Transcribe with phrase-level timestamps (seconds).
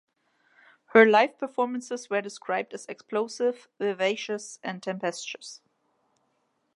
[0.95, 5.61] Her live performances were described as "explosive, vivacious and tempestuous".